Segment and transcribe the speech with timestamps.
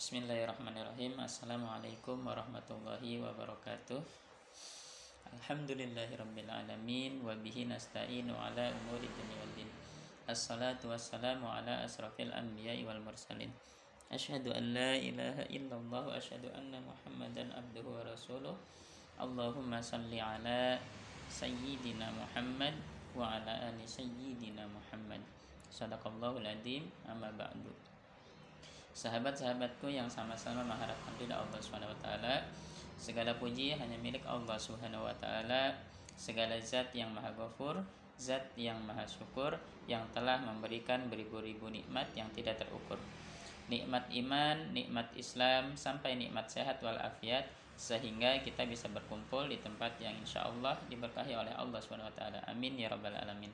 [0.00, 4.00] Bismillahirrahmanirrahim Assalamualaikum warahmatullahi wabarakatuh
[5.28, 9.68] Alhamdulillahirrabbilalamin Wabihi nasta'inu ala umuri dunia wal din
[10.24, 13.52] Assalatu wassalamu ala asrafil anbiya wal mursalin
[14.08, 18.56] Ashhadu an la ilaha illallah wa ashhadu anna muhammadan abduhu wa rasuluh
[19.20, 20.80] Allahumma salli ala
[21.28, 22.72] sayyidina Muhammad
[23.12, 25.20] wa ala ali sayyidina Muhammad
[25.68, 27.90] Sadaqallahul adim amma ba'du
[28.90, 32.44] Sahabat-sahabatku yang sama-sama mengharapkan ridha Allah Subhanahu wa taala,
[32.98, 35.78] segala puji hanya milik Allah Subhanahu wa taala.
[36.20, 37.80] Segala zat yang Maha Ghafur,
[38.20, 39.56] zat yang Maha Syukur
[39.88, 43.00] yang telah memberikan beribu-ribu nikmat yang tidak terukur.
[43.72, 47.48] Nikmat iman, nikmat Islam, sampai nikmat sehat walafiat
[47.80, 52.44] sehingga kita bisa berkumpul di tempat yang insya Allah diberkahi oleh Allah Subhanahu wa taala.
[52.44, 53.48] Amin ya rabbal alamin.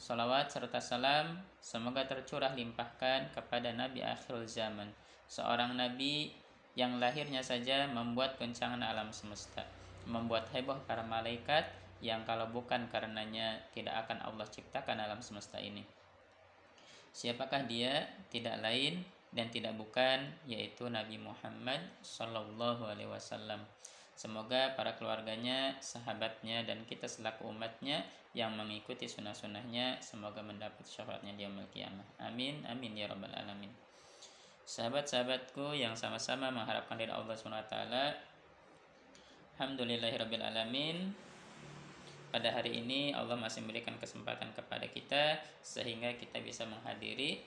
[0.00, 4.88] Salawat serta salam semoga tercurah limpahkan kepada Nabi akhir zaman,
[5.28, 6.32] seorang nabi
[6.72, 9.60] yang lahirnya saja membuat goncangan alam semesta,
[10.08, 11.68] membuat heboh para malaikat
[12.00, 15.84] yang kalau bukan karenanya tidak akan Allah ciptakan alam semesta ini.
[17.12, 18.08] Siapakah dia?
[18.32, 19.04] Tidak lain
[19.36, 23.60] dan tidak bukan yaitu Nabi Muhammad Sallallahu Alaihi Wasallam
[24.20, 28.04] Semoga para keluarganya, sahabatnya, dan kita selaku umatnya
[28.36, 31.64] yang mengikuti sunnah-sunnahnya semoga mendapat syafaatnya di yaumil.
[32.20, 33.72] Amin, amin ya rabbal alamin.
[34.68, 37.76] Sahabat-sahabatku yang sama-sama mengharapkan dari Allah SWT
[39.56, 41.16] Alhamdulillahirabbil alamin.
[42.28, 47.40] Pada hari ini Allah masih memberikan kesempatan kepada kita sehingga kita bisa menghadiri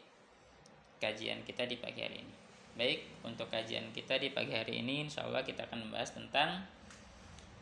[0.97, 2.42] kajian kita di pagi hari ini.
[2.73, 6.65] Baik, untuk kajian kita di pagi hari ini insya Allah kita akan membahas tentang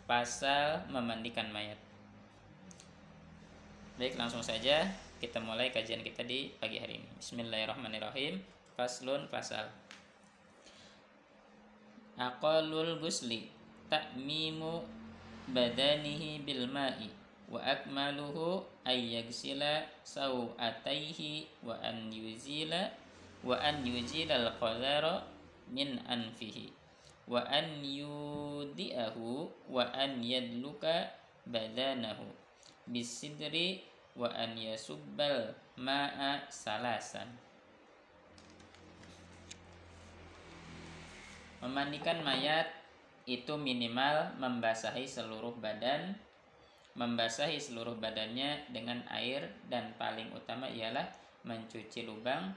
[0.07, 1.75] pasal memandikan mayat.
[3.99, 4.87] Baik, langsung saja
[5.19, 7.09] kita mulai kajian kita di pagi hari ini.
[7.19, 8.39] Bismillahirrahmanirrahim.
[8.79, 9.67] Faslun pasal.
[12.15, 13.51] Aqalul gusli
[13.91, 14.79] ta'mimu
[15.51, 17.11] badanihi bil ma'i
[17.51, 23.00] wa akmaluhu ay yagsila sawataihi wa an yuzila
[23.41, 25.25] wa an yujilal qadara
[25.69, 26.73] min anfihi.
[27.29, 31.09] Wa an yudiahu wa an yadluka
[31.47, 32.27] badanahu.
[32.89, 33.85] Bisidri
[34.17, 37.29] wa an yasubbal ma'a salasan.
[41.61, 42.73] Memandikan mayat
[43.29, 46.17] itu minimal membasahi seluruh badan
[46.91, 51.07] membasahi seluruh badannya dengan air dan paling utama ialah
[51.47, 52.51] mencuci lubang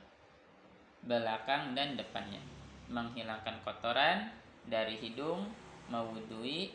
[1.05, 2.41] belakang dan depannya
[2.89, 4.33] menghilangkan kotoran
[4.65, 5.49] dari hidung
[5.93, 6.73] mewudui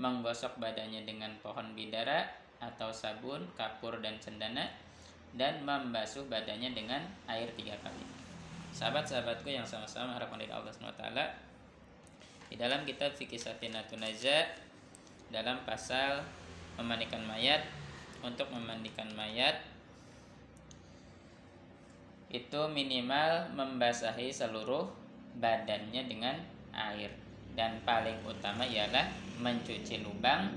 [0.00, 2.26] menggosok badannya dengan pohon bidara
[2.58, 4.72] atau sabun, kapur dan cendana
[5.36, 8.02] dan membasuh badannya dengan air tiga kali.
[8.74, 11.04] Sahabat-sahabatku yang sama-sama harapan dari Allah SWT
[12.50, 14.50] di dalam kitab Fikih Safinatun Naja
[15.30, 16.26] dalam pasal
[16.78, 17.62] memandikan mayat
[18.22, 19.62] untuk memandikan mayat
[22.34, 24.90] itu minimal membasahi seluruh
[25.38, 26.34] badannya dengan
[26.74, 27.14] air.
[27.54, 29.06] Dan paling utama ialah
[29.38, 30.50] mencuci lubang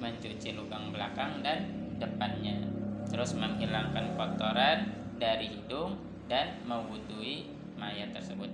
[0.00, 1.68] mencuci lubang belakang dan
[2.00, 2.58] depannya.
[3.06, 4.90] Terus menghilangkan kotoran
[5.20, 7.46] dari hidung dan mewudui
[7.78, 8.48] mayat tersebut.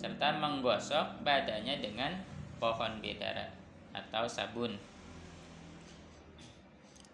[0.00, 2.18] Serta menggosok badannya dengan
[2.58, 3.46] pohon bedara
[3.94, 4.74] atau sabun.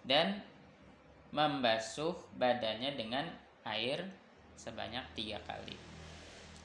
[0.09, 0.41] Dan
[1.35, 3.29] membasuh badannya dengan
[3.69, 4.09] air
[4.59, 5.79] sebanyak tiga kali.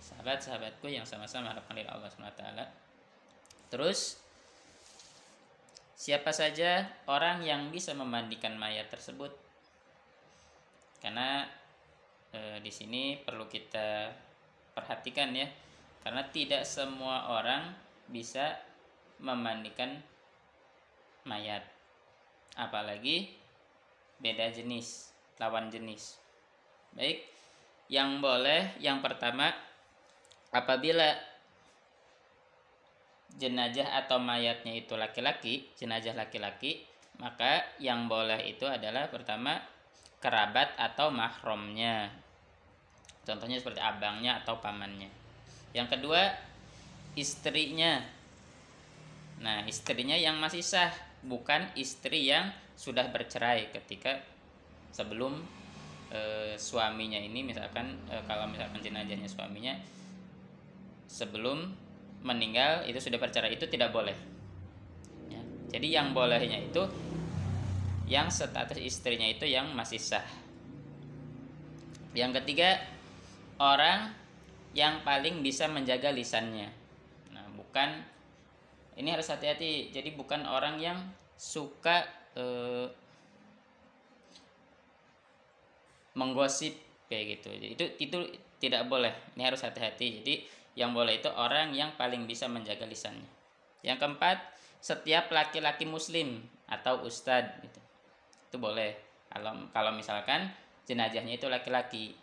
[0.02, 2.44] Sahabat-sahabatku yang sama-sama harapkan dari Allah SWT
[3.74, 4.22] terus
[5.98, 9.32] siapa saja orang yang bisa memandikan mayat tersebut?
[11.00, 11.48] Karena
[12.30, 14.12] e, di sini perlu kita
[14.76, 15.48] perhatikan ya.
[16.04, 17.72] Karena tidak semua orang
[18.12, 18.60] bisa
[19.24, 20.04] memandikan
[21.24, 21.64] mayat.
[22.60, 23.32] Apalagi
[24.20, 26.20] beda jenis lawan jenis.
[26.94, 27.33] Baik
[27.94, 29.54] yang boleh yang pertama
[30.50, 31.14] apabila
[33.38, 36.86] jenazah atau mayatnya itu laki-laki, jenazah laki-laki,
[37.22, 39.62] maka yang boleh itu adalah pertama
[40.18, 42.10] kerabat atau mahromnya.
[43.22, 45.10] Contohnya seperti abangnya atau pamannya.
[45.78, 46.34] Yang kedua
[47.14, 48.02] istrinya.
[49.42, 50.94] Nah, istrinya yang masih sah,
[51.26, 54.22] bukan istri yang sudah bercerai ketika
[54.94, 55.42] sebelum
[56.14, 59.74] e, suaminya ini misalkan e, kalau misalkan jenazahnya suaminya
[61.10, 61.74] sebelum
[62.22, 64.16] meninggal itu sudah bercerai itu tidak boleh
[65.28, 65.42] ya.
[65.74, 66.86] jadi yang bolehnya itu
[68.06, 70.24] yang status istrinya itu yang masih sah
[72.14, 72.78] yang ketiga
[73.58, 74.14] orang
[74.74, 76.70] yang paling bisa menjaga lisannya.
[77.34, 78.02] Nah, bukan
[78.98, 79.94] ini harus hati-hati.
[79.94, 80.98] Jadi bukan orang yang
[81.38, 82.06] suka
[82.38, 82.90] eh,
[86.14, 86.74] menggosip
[87.10, 87.50] kayak gitu.
[87.54, 88.18] Itu itu
[88.58, 89.14] tidak boleh.
[89.38, 90.24] Ini harus hati-hati.
[90.24, 90.36] Jadi
[90.74, 93.30] yang boleh itu orang yang paling bisa menjaga lisannya.
[93.86, 94.38] Yang keempat,
[94.80, 97.80] setiap laki-laki muslim atau ustadz gitu.
[98.50, 98.96] Itu boleh.
[99.30, 100.50] Kalau kalau misalkan
[100.88, 102.16] jenazahnya itu laki-laki.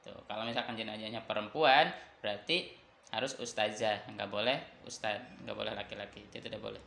[0.00, 1.92] Tuh, kalau misalkan jenazahnya perempuan,
[2.24, 2.72] berarti
[3.12, 4.56] harus ustazah, nggak boleh
[4.86, 6.80] ustadz, nggak boleh laki-laki, itu tidak boleh.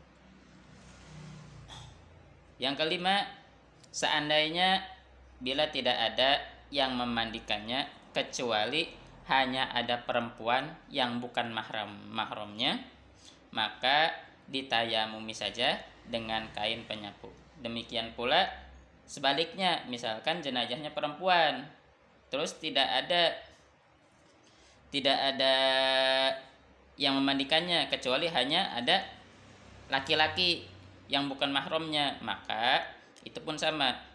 [2.58, 3.28] Yang kelima,
[3.92, 4.82] seandainya
[5.44, 6.40] bila tidak ada
[6.72, 7.86] yang memandikannya
[8.16, 8.88] kecuali
[9.28, 12.80] hanya ada perempuan yang bukan mahram mahramnya,
[13.52, 14.12] maka
[14.48, 17.32] ditayamumi saja dengan kain penyapu.
[17.60, 18.48] Demikian pula
[19.08, 21.68] sebaliknya, misalkan jenazahnya perempuan,
[22.32, 23.36] terus tidak ada
[24.92, 25.56] tidak ada
[26.98, 29.02] yang memandikannya kecuali hanya ada
[29.90, 30.70] laki-laki
[31.10, 32.86] yang bukan mahramnya maka
[33.26, 34.13] itu pun sama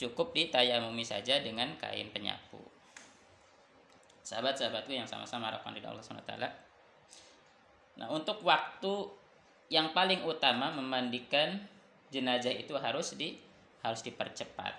[0.00, 2.56] cukup ditayamumi saja dengan kain penyapu
[4.24, 6.32] sahabat-sahabatku yang sama-sama harapan di Allah SWT
[8.00, 9.12] nah untuk waktu
[9.68, 11.60] yang paling utama memandikan
[12.08, 13.36] jenazah itu harus di
[13.84, 14.72] harus dipercepat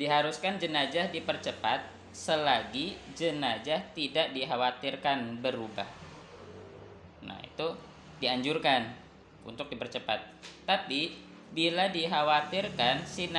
[0.00, 5.86] diharuskan jenazah dipercepat selagi jenazah tidak dikhawatirkan berubah.
[7.26, 7.74] Nah, itu
[8.22, 8.86] dianjurkan
[9.42, 10.22] untuk dipercepat.
[10.62, 11.10] Tapi
[11.54, 13.30] bila dikhawatirkan si,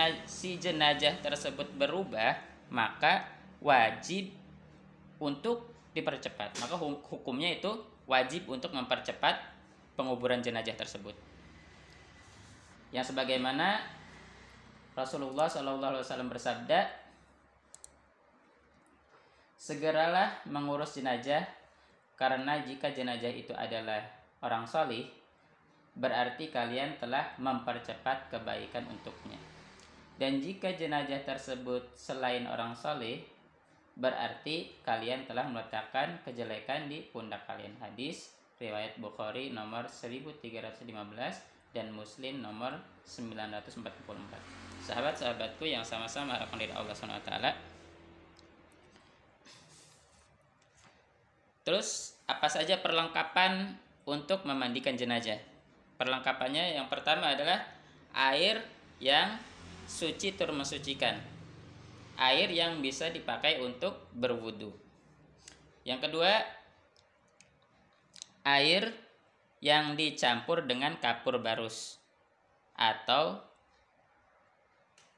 [0.55, 2.39] jenazah tersebut berubah,
[2.71, 3.27] maka
[3.59, 4.31] wajib
[5.19, 6.55] untuk dipercepat.
[6.63, 7.75] Maka hukumnya itu
[8.07, 9.35] wajib untuk mempercepat
[9.99, 11.13] penguburan jenazah tersebut.
[12.95, 13.83] Yang sebagaimana
[14.95, 16.87] Rasulullah SAW bersabda,
[19.59, 21.43] segeralah mengurus jenazah
[22.15, 23.99] karena jika jenazah itu adalah
[24.39, 25.03] orang solih,
[25.95, 29.39] berarti kalian telah mempercepat kebaikan untuknya.
[30.15, 33.23] Dan jika jenazah tersebut selain orang soleh,
[33.95, 37.75] berarti kalian telah meletakkan kejelekan di pundak kalian.
[37.79, 40.83] Hadis riwayat Bukhari nomor 1315
[41.75, 47.31] dan Muslim nomor 944 sahabat-sahabatku yang sama-sama harapan dari Allah SWT
[51.67, 53.75] terus apa saja perlengkapan
[54.07, 55.35] untuk memandikan jenazah
[55.95, 57.63] perlengkapannya yang pertama adalah
[58.13, 58.63] air
[59.03, 59.35] yang
[59.85, 61.19] suci termesucikan
[62.15, 64.71] air yang bisa dipakai untuk berwudu
[65.83, 66.41] yang kedua
[68.45, 68.93] air
[69.65, 71.97] yang dicampur dengan kapur barus
[72.77, 73.41] atau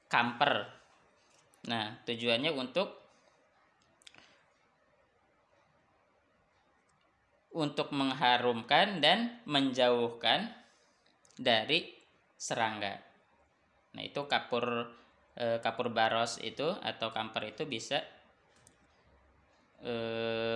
[0.07, 0.71] kamper.
[1.68, 2.95] Nah, tujuannya untuk
[7.51, 10.53] untuk mengharumkan dan menjauhkan
[11.37, 11.93] dari
[12.37, 12.97] serangga.
[13.97, 14.89] Nah, itu kapur
[15.37, 18.01] e, kapur baros itu atau kamper itu bisa
[19.81, 19.93] e,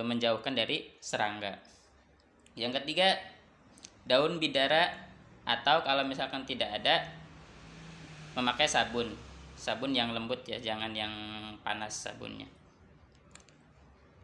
[0.06, 1.58] menjauhkan dari serangga.
[2.54, 3.18] Yang ketiga,
[4.06, 4.90] daun bidara
[5.42, 7.02] atau kalau misalkan tidak ada
[8.38, 9.10] memakai sabun
[9.58, 11.12] sabun yang lembut ya jangan yang
[11.66, 12.46] panas sabunnya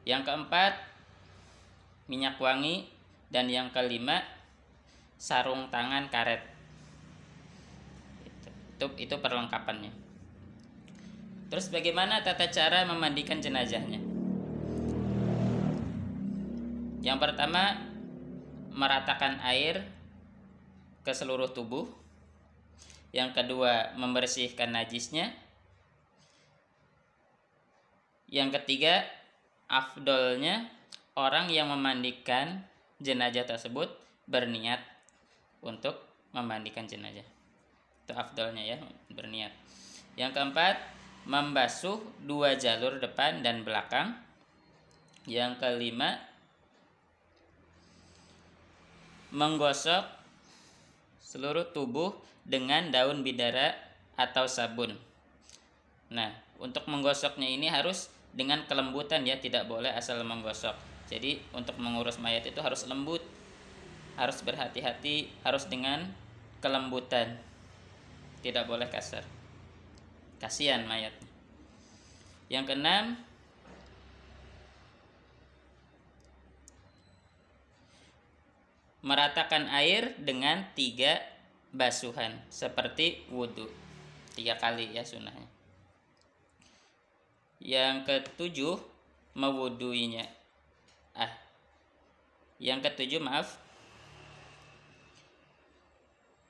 [0.06, 0.78] yang keempat
[2.08, 2.88] minyak wangi
[3.29, 4.24] dan yang kelima
[5.19, 6.41] sarung tangan karet.
[8.79, 9.91] Itu itu, perlengkapannya.
[11.51, 13.98] Terus bagaimana tata cara memandikan jenazahnya?
[17.03, 17.82] Yang pertama
[18.70, 19.82] meratakan air
[21.03, 21.91] ke seluruh tubuh.
[23.10, 25.32] Yang kedua membersihkan najisnya.
[28.29, 29.08] Yang ketiga
[29.72, 30.69] afdolnya
[31.17, 32.69] orang yang memandikan
[33.01, 33.89] jenazah tersebut
[34.29, 34.97] berniat
[35.65, 35.98] untuk
[36.34, 37.27] memandikan jenazah
[38.05, 38.77] itu afdolnya ya
[39.12, 39.53] berniat
[40.17, 40.81] yang keempat
[41.29, 44.17] membasuh dua jalur depan dan belakang
[45.29, 46.17] yang kelima
[49.29, 50.08] menggosok
[51.20, 52.17] seluruh tubuh
[52.48, 53.77] dengan daun bidara
[54.17, 54.96] atau sabun.
[56.08, 60.72] Nah, untuk menggosoknya ini harus dengan kelembutan ya, tidak boleh asal menggosok.
[61.12, 63.20] Jadi, untuk mengurus mayat itu harus lembut.
[64.19, 66.10] Harus berhati-hati, harus dengan
[66.58, 67.39] kelembutan.
[68.43, 69.22] Tidak boleh kasar.
[70.43, 71.15] Kasihan mayat.
[72.51, 73.15] Yang keenam,
[79.08, 81.22] meratakan air dengan tiga
[81.70, 83.70] basuhan seperti wudhu
[84.34, 85.46] tiga kali ya sunnahnya
[87.63, 88.79] yang ketujuh
[89.39, 90.27] mewuduinya
[91.15, 91.31] ah
[92.58, 93.56] yang ketujuh maaf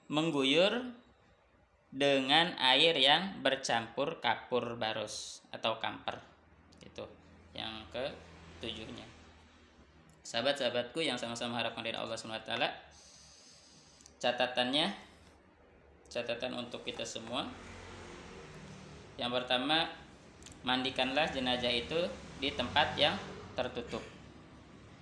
[0.08, 0.96] mengguyur
[1.88, 6.20] dengan air yang bercampur kapur barus atau kamper.
[6.84, 7.08] Itu
[7.56, 9.04] yang ketujuhnya.
[10.24, 12.52] Sahabat-sahabatku yang sama-sama harapkan dari Allah SWT
[14.20, 14.92] catatannya
[16.12, 17.48] catatan untuk kita semua.
[19.16, 19.88] Yang pertama
[20.66, 22.00] mandikanlah jenazah itu
[22.42, 23.16] di tempat yang
[23.56, 24.04] tertutup.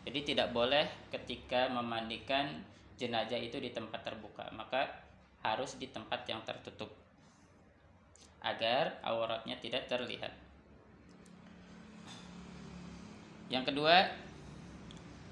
[0.06, 2.62] Jadi tidak boleh ketika memandikan
[2.96, 5.06] jenazah itu di tempat terbuka maka
[5.44, 6.90] harus di tempat yang tertutup
[8.42, 10.30] agar auratnya tidak terlihat.
[13.46, 14.10] Yang kedua,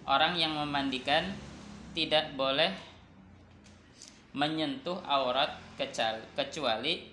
[0.07, 1.35] orang yang memandikan
[1.95, 2.75] tidak boleh
[4.35, 5.59] menyentuh aurat
[6.35, 7.07] kecuali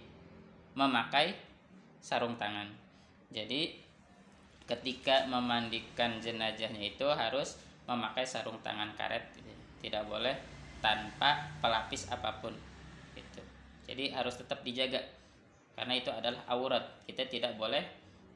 [0.74, 1.38] memakai
[2.02, 2.70] sarung tangan.
[3.30, 3.78] Jadi
[4.66, 9.26] ketika memandikan jenazahnya itu harus memakai sarung tangan karet,
[9.82, 10.38] tidak boleh
[10.80, 12.54] tanpa pelapis apa pun.
[13.90, 15.04] Jadi harus tetap dijaga.
[15.76, 17.04] Karena itu adalah aurat.
[17.04, 17.84] Kita tidak boleh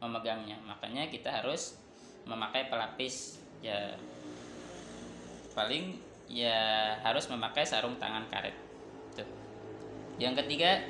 [0.04, 0.60] memegangnya.
[0.68, 1.80] Makanya kita harus
[2.28, 3.40] memakai pelapis.
[3.64, 3.96] Ya
[5.56, 5.96] paling
[6.28, 8.54] ya harus memakai sarung tangan karet.
[9.16, 9.30] Tuh
[10.20, 10.84] yang ketiga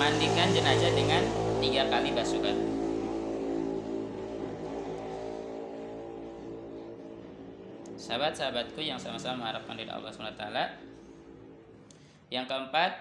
[0.00, 1.22] mandikan jenazah dengan
[1.60, 2.71] tiga kali basuhan
[8.02, 10.42] sahabat-sahabatku yang sama-sama mengharapkan dari Allah SWT
[12.34, 12.98] yang keempat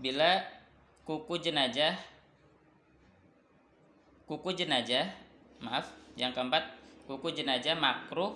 [0.00, 0.40] bila
[1.04, 1.92] kuku jenazah
[4.24, 5.12] kuku jenazah
[5.60, 6.64] maaf yang keempat
[7.04, 8.32] kuku jenazah makruh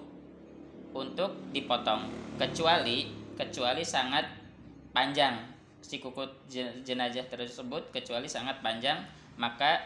[0.92, 3.09] untuk dipotong kecuali
[3.40, 4.28] kecuali sangat
[4.92, 5.40] panjang
[5.80, 6.28] si kuku
[6.85, 9.00] jenazah tersebut kecuali sangat panjang
[9.40, 9.80] maka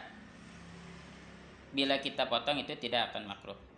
[1.71, 3.72] bila kita potong itu tidak akan makruh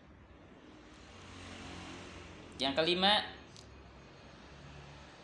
[2.62, 3.20] yang kelima,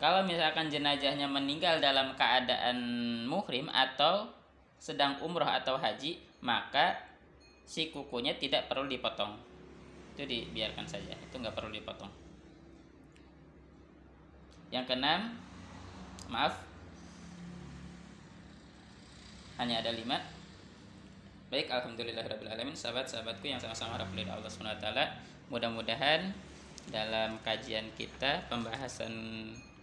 [0.02, 2.76] kalau misalkan jenazahnya meninggal dalam keadaan
[3.24, 4.28] muhrim atau
[4.76, 6.98] sedang umroh atau haji, maka
[7.62, 9.38] si kukunya tidak perlu dipotong.
[10.12, 12.10] Itu dibiarkan saja, itu nggak perlu dipotong.
[14.74, 15.38] Yang keenam,
[16.28, 16.58] maaf,
[19.62, 20.18] hanya ada lima.
[21.52, 24.88] Baik, alhamdulillah alamin, sahabat-sahabatku yang sama-sama harap Allah SWT.
[25.52, 26.32] Mudah-mudahan
[26.90, 29.12] dalam kajian kita pembahasan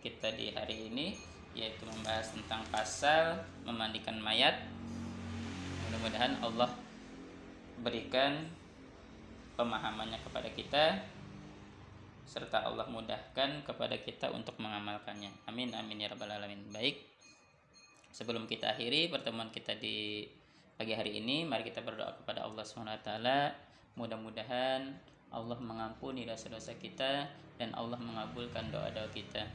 [0.03, 1.15] kita di hari ini
[1.55, 4.67] yaitu membahas tentang pasal memandikan mayat.
[5.87, 6.71] Mudah-mudahan Allah
[7.79, 8.47] berikan
[9.55, 11.03] pemahamannya kepada kita
[12.29, 15.33] serta Allah mudahkan kepada kita untuk mengamalkannya.
[15.49, 16.61] Amin amin ya rabbal alamin.
[16.69, 17.01] Baik
[18.13, 20.27] sebelum kita akhiri pertemuan kita di
[20.79, 23.09] pagi hari ini mari kita berdoa kepada Allah swt
[23.99, 24.95] mudah-mudahan
[25.29, 27.29] Allah mengampuni dosa-dosa kita
[27.61, 29.45] dan Allah mengabulkan doa-doa kita.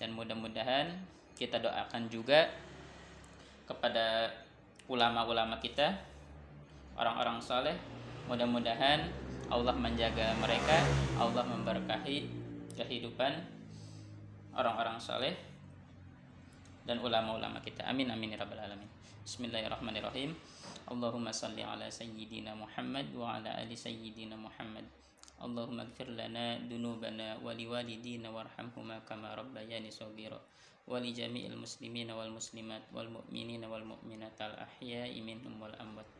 [0.00, 0.90] Dan mudah-mudahan
[1.38, 2.50] kita doakan juga
[3.66, 4.30] kepada
[4.90, 5.94] ulama-ulama kita,
[6.98, 7.76] orang-orang soleh.
[8.26, 9.06] Mudah-mudahan
[9.52, 10.82] Allah menjaga mereka,
[11.20, 12.26] Allah memberkahi
[12.74, 13.32] kehidupan
[14.56, 15.34] orang-orang soleh
[16.82, 17.86] dan ulama-ulama kita.
[17.86, 18.88] Amin amin ya rabbal alamin.
[19.22, 20.34] Bismillahirrahmanirrahim.
[20.90, 24.82] Allahumma salli ala sayyidina Muhammad wa ala ali sayyidina Muhammad.
[25.42, 30.40] اللهم اغفر لنا ذنوبنا ولوالدينا وارحمهما كما ربياني صغيرا.
[30.86, 36.10] ولجميع المسلمين والمسلمات والمؤمنين والمؤمنات الأحياء منهم والأموات.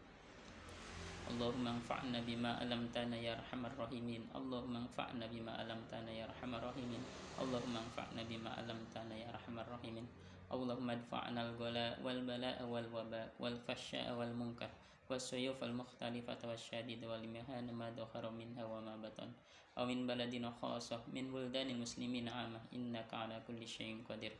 [1.30, 4.22] اللهم انفعنا بما علمتنا يا أرحم الراحمين.
[4.34, 7.02] اللهم انفعنا بما علمتنا يا أرحم الراحمين.
[7.42, 10.06] اللهم انفعنا بما علمتنا يا أرحم الراحمين.
[10.52, 14.70] اللهم ادفعنا الغلاء والبلاء والوباء والفحشاء والمنكر.
[15.10, 19.30] والسيوف المختلفة والشديد والمهان ما ظهر منها وما بطن
[19.78, 22.60] أو من بلدنا خاصة من بلدان المسلمين عامة.
[22.72, 24.32] إنك على كل شيء قدير.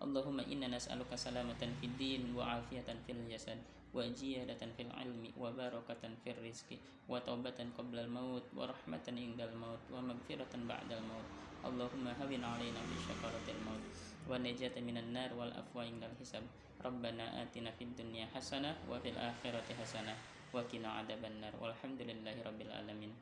[0.00, 3.58] اللهم إنا نسألك سلامة في الدين وعافية في الجسد
[3.94, 6.68] وزيادة في العلم وبركة في الرزق
[7.08, 11.28] وتوبة قبل الموت ورحمة عند الموت ومغفرة بعد الموت.
[11.68, 13.84] اللهم هون علينا بشكرة الموت
[14.28, 16.69] والنجاة من النار والعفو عند الحساب.
[16.80, 20.16] Rabbana atina fid dunya hasanah wa fil akhirati hasanah
[20.50, 21.52] wa qina adzabannar.
[21.60, 22.40] Walhamdulillahi
[22.72, 23.12] alamin.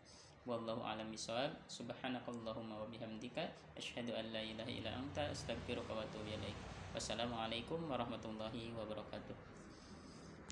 [0.47, 1.53] Wallahu alam bisawab.
[1.67, 6.57] Subhanakallahumma bihamdika asyhadu an illa anta astaghfiruka wa atubu ilaik.
[6.95, 9.58] Wassalamualaikum warahmatullahi wabarakatuh.